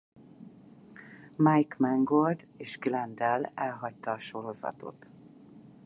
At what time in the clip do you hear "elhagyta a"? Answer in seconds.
3.55-4.19